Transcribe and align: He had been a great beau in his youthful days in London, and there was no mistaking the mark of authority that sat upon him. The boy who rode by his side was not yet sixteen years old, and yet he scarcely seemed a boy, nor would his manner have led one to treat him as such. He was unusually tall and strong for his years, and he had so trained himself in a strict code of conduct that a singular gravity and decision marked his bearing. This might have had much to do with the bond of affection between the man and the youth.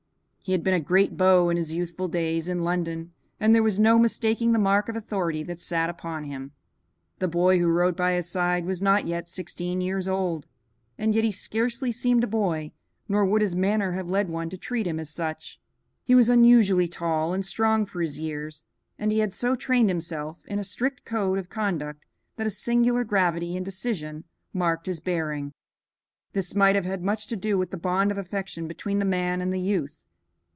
He 0.43 0.53
had 0.53 0.63
been 0.63 0.73
a 0.73 0.79
great 0.79 1.15
beau 1.15 1.49
in 1.49 1.55
his 1.55 1.71
youthful 1.71 2.07
days 2.07 2.49
in 2.49 2.63
London, 2.63 3.13
and 3.39 3.53
there 3.53 3.61
was 3.61 3.79
no 3.79 3.99
mistaking 3.99 4.51
the 4.51 4.59
mark 4.59 4.89
of 4.89 4.95
authority 4.95 5.43
that 5.43 5.61
sat 5.61 5.87
upon 5.87 6.23
him. 6.23 6.51
The 7.19 7.27
boy 7.27 7.59
who 7.59 7.67
rode 7.67 7.95
by 7.95 8.13
his 8.13 8.27
side 8.27 8.65
was 8.65 8.81
not 8.81 9.05
yet 9.05 9.29
sixteen 9.29 9.81
years 9.81 10.07
old, 10.07 10.47
and 10.97 11.13
yet 11.13 11.23
he 11.23 11.31
scarcely 11.31 11.91
seemed 11.91 12.23
a 12.23 12.27
boy, 12.27 12.71
nor 13.07 13.23
would 13.23 13.43
his 13.43 13.55
manner 13.55 13.91
have 13.91 14.09
led 14.09 14.29
one 14.29 14.49
to 14.49 14.57
treat 14.57 14.87
him 14.87 14.99
as 14.99 15.11
such. 15.11 15.61
He 16.03 16.15
was 16.15 16.27
unusually 16.27 16.87
tall 16.87 17.33
and 17.33 17.45
strong 17.45 17.85
for 17.85 18.01
his 18.01 18.17
years, 18.19 18.65
and 18.97 19.11
he 19.11 19.19
had 19.19 19.35
so 19.35 19.55
trained 19.55 19.89
himself 19.91 20.43
in 20.47 20.57
a 20.57 20.63
strict 20.63 21.05
code 21.05 21.37
of 21.37 21.49
conduct 21.51 22.03
that 22.37 22.47
a 22.47 22.49
singular 22.49 23.03
gravity 23.03 23.55
and 23.55 23.63
decision 23.63 24.23
marked 24.53 24.87
his 24.87 24.99
bearing. 24.99 25.53
This 26.33 26.55
might 26.55 26.73
have 26.75 26.85
had 26.85 27.03
much 27.03 27.27
to 27.27 27.35
do 27.35 27.59
with 27.59 27.69
the 27.69 27.77
bond 27.77 28.09
of 28.09 28.17
affection 28.17 28.67
between 28.67 28.97
the 28.97 29.05
man 29.05 29.39
and 29.39 29.53
the 29.53 29.61
youth. 29.61 30.07